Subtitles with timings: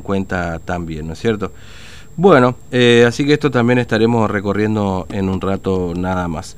[0.00, 1.52] en cuenta también, ¿no es cierto?
[2.16, 6.56] Bueno, eh, así que esto también estaremos recorriendo en un rato nada más.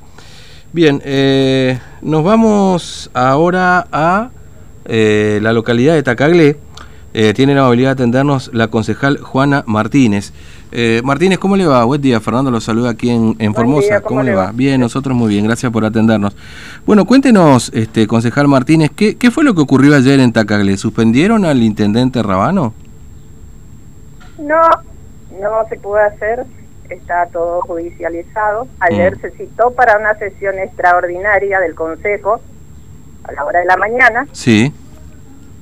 [0.73, 4.31] Bien, eh, nos vamos ahora a
[4.83, 6.57] eh, la localidad de Tacaglé.
[7.33, 10.33] tiene la amabilidad de atendernos la concejal Juana Martínez.
[11.03, 11.85] Martínez, ¿cómo le va?
[11.85, 14.01] Buen día, Fernando lo saluda aquí en, Formosa.
[14.01, 14.51] ¿cómo, le va?
[14.51, 16.35] Bien, nosotros muy bien, gracias por atendernos.
[16.85, 20.75] Bueno, cuéntenos, este, concejal Martínez, ¿qué, ¿qué fue lo que ocurrió ayer en Tacaglé?
[20.75, 22.73] ¿Suspendieron al intendente Rabano?
[24.37, 24.61] No,
[25.39, 26.45] no se pudo hacer,
[26.89, 28.67] está todo judicializado.
[28.79, 29.21] Ayer mm.
[29.21, 32.41] se citó para una sesión extraordinaria del Consejo
[33.23, 34.27] a la hora de la mañana.
[34.31, 34.73] Sí.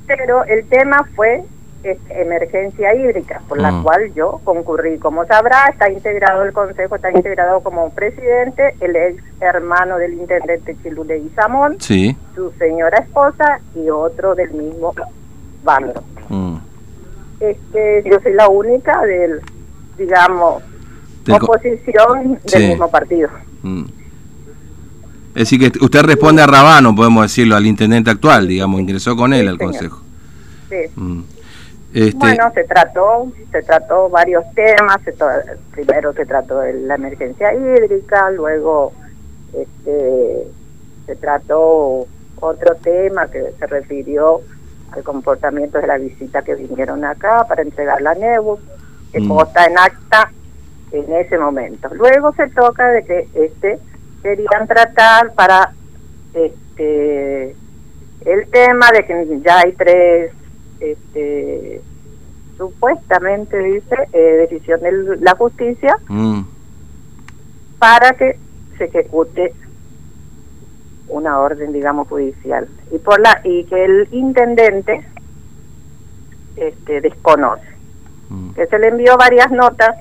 [0.08, 1.44] Pero el tema fue
[1.84, 3.84] este, emergencia hídrica, por la mm.
[3.84, 5.00] cual yo concurrí.
[5.00, 10.76] Como sabrá, está integrado el Consejo, está integrado como presidente el ex hermano del intendente
[10.84, 12.16] Chilule Samón, sí.
[12.36, 14.94] su señora esposa y otro del mismo
[15.64, 16.04] bando.
[16.30, 16.58] Mm.
[17.42, 19.42] Este, yo soy la única del
[19.98, 20.64] digamos,
[21.30, 23.30] oposición del mismo partido.
[23.62, 23.86] Mm.
[25.30, 29.34] Es decir, que usted responde a Rabano, podemos decirlo, al intendente actual, digamos, ingresó con
[29.34, 30.02] él al Consejo.
[30.70, 30.76] Sí.
[30.96, 31.22] Mm.
[31.94, 32.18] Este...
[32.18, 34.98] Bueno, se trató, se trató varios temas,
[35.72, 38.94] primero se trató de la emergencia hídrica, luego
[39.54, 40.48] este,
[41.06, 42.08] se trató
[42.40, 44.42] otro tema que se refirió
[44.92, 48.60] al comportamiento de la visita que vinieron acá para entregar la NEBU
[49.12, 49.32] que mm.
[49.32, 50.32] en acta
[50.92, 51.90] en ese momento.
[51.94, 53.80] Luego se toca de que este
[54.22, 55.74] querían tratar para
[56.34, 57.56] este
[58.26, 60.32] el tema de que ya hay tres
[60.80, 61.82] este
[62.58, 66.42] supuestamente dice eh, decisión de la justicia mm.
[67.80, 68.38] para que
[68.78, 69.54] se ejecute
[71.08, 75.06] una orden digamos judicial y por la y que el intendente
[76.56, 77.72] este desconoce
[78.32, 78.52] Mm.
[78.54, 79.98] que se le envió varias notas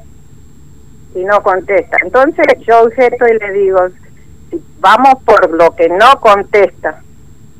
[1.17, 1.97] y no contesta.
[2.03, 3.81] Entonces yo objeto y le digo,
[4.51, 7.03] si vamos por lo que no contesta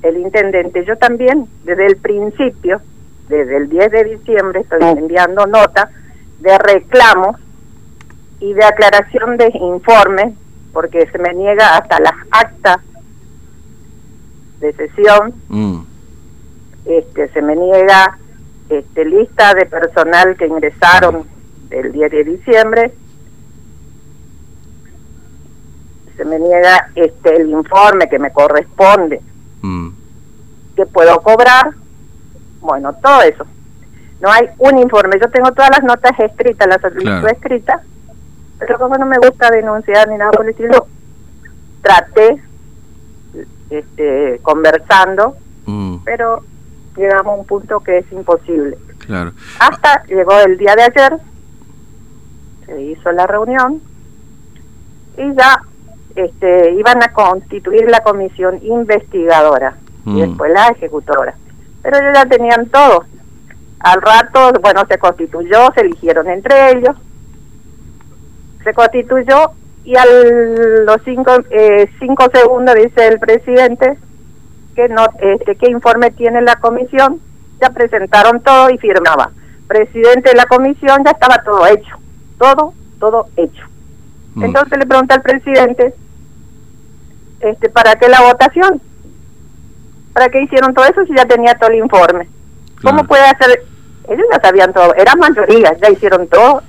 [0.03, 2.81] el intendente, yo también desde el principio,
[3.29, 5.91] desde el 10 de diciembre, estoy enviando notas
[6.39, 7.37] de reclamos
[8.39, 10.35] y de aclaración de informes,
[10.73, 12.81] porque se me niega hasta las actas
[14.61, 15.81] de sesión, mm.
[16.85, 18.19] este se me niega
[18.69, 21.25] este, lista de personal que ingresaron
[21.71, 22.93] el 10 de diciembre.
[26.17, 29.21] Se me niega este el informe que me corresponde,
[29.63, 29.89] mm.
[30.77, 31.71] que puedo cobrar.
[32.61, 33.47] Bueno, todo eso.
[34.21, 35.19] No hay un informe.
[35.19, 37.81] Yo tengo todas las notas escritas, las solicitud escritas,
[38.59, 40.87] pero como no me gusta denunciar ni nada por el estilo,
[41.81, 42.43] traté
[43.71, 45.37] este, conversando,
[45.67, 45.99] mm.
[46.05, 46.43] pero
[46.97, 48.77] llegamos a un punto que es imposible.
[49.07, 49.33] Claro.
[49.59, 51.19] Hasta llegó el día de ayer,
[52.67, 53.81] se hizo la reunión
[55.17, 55.63] y ya
[56.15, 60.19] este, iban a constituir la comisión investigadora y mm.
[60.19, 61.35] después la ejecutora.
[61.83, 63.05] Pero ellos ya tenían todo.
[63.81, 66.97] Al rato, bueno, se constituyó, se eligieron entre ellos,
[68.63, 69.53] se constituyó
[69.85, 73.99] y a los cinco, eh, cinco segundos dice el presidente,
[74.75, 77.21] que no este qué informe tiene la comisión.
[77.61, 79.31] Ya presentaron todo y firmaba.
[79.69, 81.97] Presidente de la comisión ya estaba todo hecho.
[82.39, 83.65] Todo todo hecho.
[84.35, 84.45] Mm.
[84.45, 85.93] entonces le pregunta al presidente
[87.41, 88.81] este para qué la votación
[90.13, 92.29] para qué hicieron todo eso si ya tenía todo el informe
[92.83, 93.65] cómo puede hacer
[94.09, 96.63] ellos ya sabían todo eran mayoría ya hicieron todo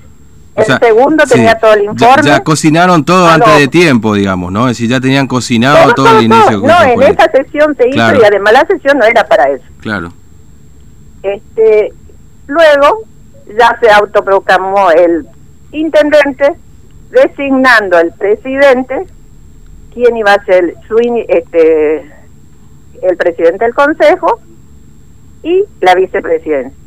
[0.56, 2.24] el segundo tenía todo el informe.
[2.24, 4.68] Ya, cocinaron todo ah, antes de tiempo, digamos, ¿no?
[4.68, 6.60] Es decir, ya tenían cocinado todo, el inicio.
[6.60, 9.64] No, en esa sesión se hizo y además la sesión no era para eso.
[9.80, 10.12] Claro.
[11.24, 11.94] Este,
[12.48, 13.04] luego
[13.58, 15.26] ya se autoproclamó el
[15.72, 16.54] intendente
[17.12, 19.06] designando al presidente
[19.94, 20.98] quién iba a ser su
[21.28, 22.12] este
[23.02, 24.40] el presidente del consejo
[25.44, 26.78] y la vicepresidencia.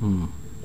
[0.00, 0.24] Mm.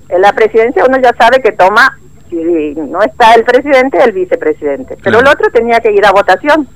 [0.10, 1.98] En la presidencia uno ya sabe que toma
[2.32, 4.98] si no está el presidente, el vicepresidente.
[5.04, 6.68] Pero el otro tenía que ir a votación.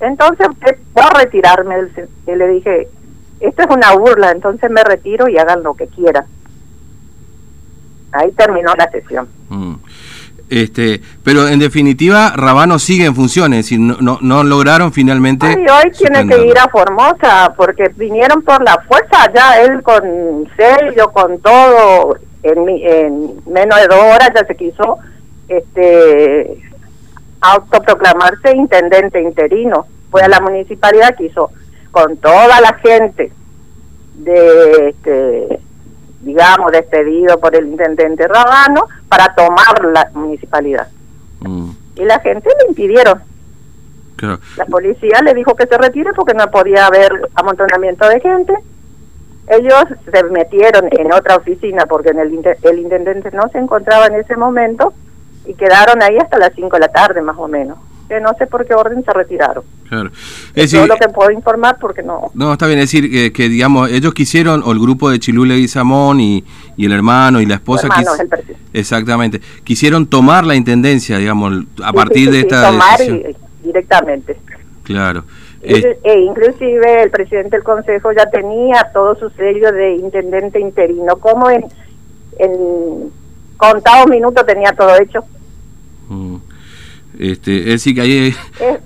[0.00, 0.46] Entonces
[0.96, 1.88] va a retirarme.
[2.26, 2.88] Y le dije,
[3.40, 6.24] esto es una burla, entonces me retiro y hagan lo que quieran.
[8.12, 9.28] Ahí terminó la sesión.
[9.48, 9.74] Mm.
[10.50, 15.46] Este, pero en definitiva, Rabano sigue en funciones y no, no, no lograron finalmente.
[15.46, 20.48] Y hoy tiene que ir a Formosa porque vinieron por la fuerza, ya él con
[20.56, 24.98] sello, con todo, en, en menos de dos horas ya se quiso
[25.48, 26.58] este
[27.40, 29.86] autoproclamarse intendente interino.
[30.10, 31.50] Fue a la municipalidad, quiso
[31.90, 33.32] con toda la gente
[34.14, 35.60] de este,
[36.20, 40.88] digamos, despedido por el intendente Rabano para tomar la municipalidad.
[41.40, 41.70] Mm.
[41.96, 43.22] Y la gente le impidieron.
[44.56, 48.54] La policía le dijo que se retire porque no podía haber amontonamiento de gente.
[49.48, 54.14] Ellos se metieron en otra oficina porque en el, el intendente no se encontraba en
[54.14, 54.94] ese momento
[55.44, 57.76] y quedaron ahí hasta las 5 de la tarde más o menos
[58.08, 59.64] que no sé por qué orden se retiraron.
[59.88, 60.10] Claro.
[60.54, 62.30] Es, todo lo que puedo informar porque no...
[62.34, 65.68] No, está bien, es decir, que, digamos, ellos quisieron, o el grupo de Chilule y
[65.68, 66.44] Samón y,
[66.76, 67.88] y el hermano y la esposa...
[68.72, 73.00] exactamente, quisieron tomar la intendencia, digamos, a partir de esta tomar
[73.62, 74.36] directamente.
[74.82, 75.24] Claro.
[75.62, 81.16] E, e, inclusive el presidente del consejo ya tenía todo su sello de intendente interino,
[81.16, 81.64] como en,
[82.38, 83.10] en
[83.56, 85.24] contados minutos tenía todo hecho.
[86.08, 86.36] Mm.
[87.18, 88.36] Este, es decir, que ahí es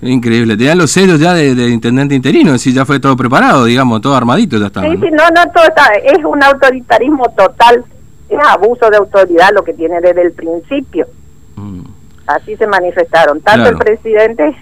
[0.01, 0.55] increíble.
[0.55, 4.15] Tenían los sellos ya de, intendente interino, es decir, ya fue todo preparado, digamos, todo
[4.15, 4.87] armadito ya estaba.
[4.87, 7.83] Sí, sí, no, no, todo está, es un autoritarismo total,
[8.29, 11.07] es abuso de autoridad lo que tiene desde el principio.
[11.55, 11.81] Mm.
[12.27, 14.55] Así se manifestaron, tanto el presidente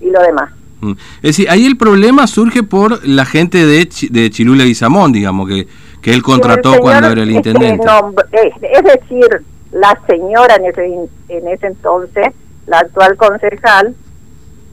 [0.00, 0.50] y lo demás.
[0.80, 0.92] Mm.
[1.16, 5.46] Es decir, ahí el problema surge por la gente de, de Chilula y Samón, digamos,
[5.46, 5.68] que,
[6.00, 7.86] que él contrató cuando era el intendente.
[8.32, 9.42] es, decir,
[9.72, 10.86] la señora en ese,
[11.28, 12.32] en ese entonces
[12.66, 13.94] la actual concejal,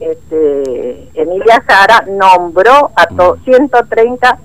[0.00, 4.38] este, Emilia Jara, nombró a todos 130,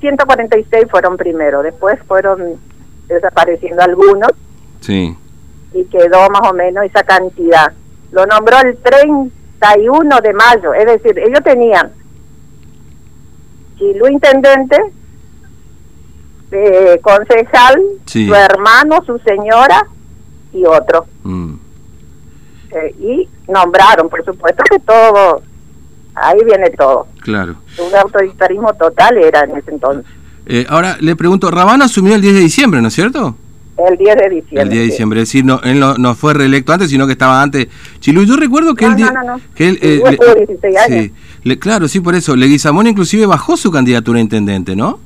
[0.00, 2.56] 146 fueron primero, después fueron
[3.06, 4.30] desapareciendo algunos.
[4.80, 5.16] Sí.
[5.74, 7.72] Y quedó más o menos esa cantidad.
[8.12, 11.92] Lo nombró el 31 de mayo, es decir, ellos tenían
[13.78, 14.76] Chilú intendente,
[16.50, 19.86] eh, concejal, su hermano, su señora
[20.52, 21.06] y otro.
[21.22, 21.54] Mm.
[22.70, 25.42] Eh, y nombraron, por supuesto que todo,
[26.14, 27.06] ahí viene todo.
[27.22, 27.56] Claro.
[27.78, 30.04] Un autoritarismo total era en ese entonces.
[30.46, 33.36] Eh, ahora le pregunto, Rabán asumió el 10 de diciembre, ¿no es cierto?
[33.76, 34.62] El 10 de diciembre.
[34.62, 37.42] El 10 de diciembre, es decir, no, él no, fue reelecto antes, sino que estaba
[37.42, 37.68] antes.
[38.00, 38.96] Chilu, yo recuerdo que él...
[38.96, 39.40] No, no, no.
[39.54, 40.02] Que él, eh,
[40.88, 41.12] Sí,
[41.44, 42.34] le, claro, sí, por eso.
[42.34, 44.98] Leguizamón inclusive bajó su candidatura a intendente, ¿no?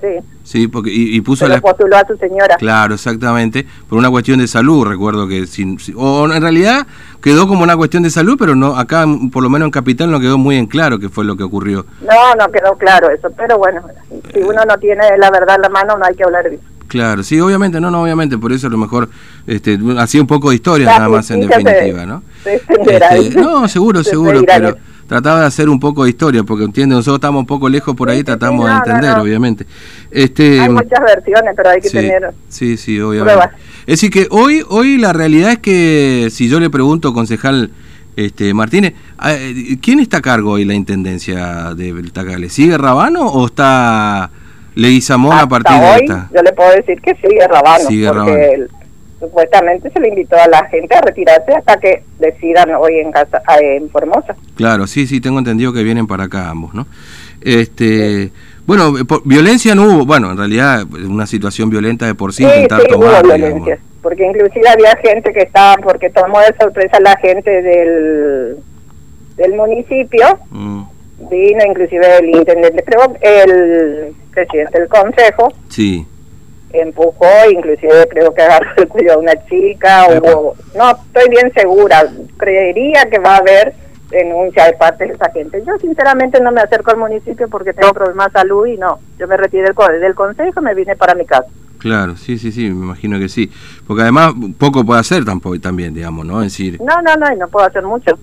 [0.00, 0.06] Sí.
[0.44, 2.56] Sí, porque y, puso la postuló a su señora.
[2.56, 6.86] Claro, exactamente, por una cuestión de salud, recuerdo que sin, o en realidad
[7.20, 10.20] quedó como una cuestión de salud, pero no acá por lo menos en Capital no
[10.20, 11.84] quedó muy en claro qué fue lo que ocurrió.
[12.00, 13.82] No, no quedó claro eso, pero bueno,
[14.32, 16.62] si uno no tiene la verdad en la mano no hay que hablar eso.
[16.88, 19.10] Claro, sí, obviamente, no, no, obviamente, por eso a lo mejor
[19.46, 22.22] este, hacía un poco de historia nada más en definitiva, ¿no?
[22.46, 24.74] Este, no, seguro, seguro, pero
[25.08, 28.10] trataba de hacer un poco de historia, porque entiende, nosotros estamos un poco lejos por
[28.10, 29.66] ahí, tratamos de entender, obviamente.
[30.10, 33.48] Este, hay muchas versiones, pero hay que tener sí, sí, obviamente.
[33.86, 37.70] Es decir, que hoy, hoy la realidad es que si yo le pregunto, concejal
[38.16, 38.92] este, Martínez,
[39.80, 42.50] ¿quién está a cargo hoy la intendencia de Beltacale?
[42.50, 44.30] ¿Sigue Rabano o está
[44.74, 46.28] Leguizamón a partir de esta?
[46.34, 48.66] Yo le puedo decir que sigue Rabano, sigue porque
[49.18, 53.42] supuestamente se le invitó a la gente a retirarse hasta que decidan hoy en casa
[53.60, 54.36] en Formosa.
[54.56, 56.86] Claro, sí, sí, tengo entendido que vienen para acá ambos, ¿no?
[57.40, 58.30] Este,
[58.66, 58.92] bueno,
[59.24, 63.24] violencia no hubo, bueno, en realidad una situación violenta de por sí, intentar sí, tomar,
[63.24, 68.56] hubo violencia, porque inclusive había gente que estaba, porque tomó de sorpresa la gente del,
[69.36, 70.82] del municipio, mm.
[71.30, 72.84] vino inclusive el intendente,
[73.22, 76.06] el presidente del consejo, sí
[76.72, 82.04] empujó, inclusive creo que agarró el cuello a una chica, o no estoy bien segura,
[82.36, 83.74] creería que va a haber
[84.10, 85.62] denuncia de parte de esa gente.
[85.66, 89.28] Yo sinceramente no me acerco al municipio porque tengo problemas de salud y no, yo
[89.28, 91.48] me retiré del, del consejo y me vine para mi casa.
[91.78, 93.50] Claro, sí, sí, sí, me imagino que sí.
[93.86, 96.40] Porque además poco puede hacer tampoco también, digamos, ¿no?
[96.40, 96.80] decir...
[96.80, 98.18] No, no, no, y no puedo hacer mucho.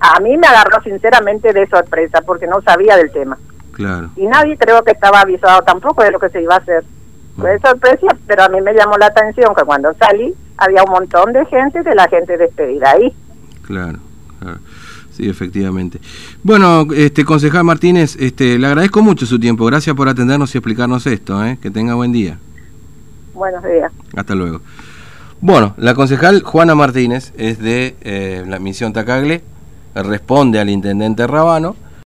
[0.00, 3.38] a mí me agarró sinceramente de sorpresa porque no sabía del tema.
[3.72, 4.10] Claro.
[4.16, 6.84] Y nadie creo que estaba avisado tampoco de lo que se iba a hacer.
[7.36, 11.32] Fue sorpresa, pero a mí me llamó la atención que cuando salí había un montón
[11.32, 13.12] de gente de la gente despedida ahí.
[13.62, 13.98] Claro,
[15.12, 16.00] Sí, efectivamente.
[16.42, 19.66] Bueno, este concejal Martínez, este, le agradezco mucho su tiempo.
[19.66, 21.44] Gracias por atendernos y explicarnos esto.
[21.44, 21.58] ¿eh?
[21.60, 22.38] Que tenga buen día.
[23.34, 23.92] Buenos días.
[24.16, 24.62] Hasta luego.
[25.42, 29.42] Bueno, la concejal Juana Martínez es de eh, la misión Tacagle,
[29.94, 31.76] responde al intendente Rabano